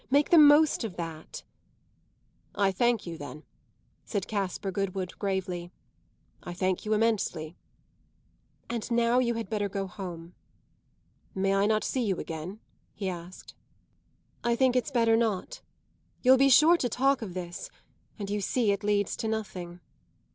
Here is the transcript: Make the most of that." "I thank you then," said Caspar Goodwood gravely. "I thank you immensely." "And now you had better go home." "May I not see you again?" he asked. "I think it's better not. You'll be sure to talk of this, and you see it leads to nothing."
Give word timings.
Make 0.09 0.31
the 0.31 0.39
most 0.39 0.83
of 0.83 0.95
that." 0.95 1.43
"I 2.55 2.71
thank 2.71 3.05
you 3.05 3.19
then," 3.19 3.43
said 4.03 4.27
Caspar 4.27 4.71
Goodwood 4.71 5.13
gravely. 5.19 5.71
"I 6.41 6.55
thank 6.55 6.85
you 6.85 6.93
immensely." 6.93 7.55
"And 8.67 8.89
now 8.89 9.19
you 9.19 9.35
had 9.35 9.47
better 9.47 9.69
go 9.69 9.85
home." 9.85 10.33
"May 11.35 11.53
I 11.53 11.67
not 11.67 11.83
see 11.83 12.01
you 12.03 12.15
again?" 12.17 12.59
he 12.95 13.09
asked. 13.09 13.53
"I 14.43 14.55
think 14.55 14.75
it's 14.75 14.89
better 14.89 15.15
not. 15.15 15.61
You'll 16.23 16.35
be 16.35 16.49
sure 16.49 16.77
to 16.77 16.89
talk 16.89 17.21
of 17.21 17.35
this, 17.35 17.69
and 18.17 18.27
you 18.27 18.41
see 18.41 18.71
it 18.71 18.83
leads 18.83 19.15
to 19.17 19.27
nothing." 19.27 19.81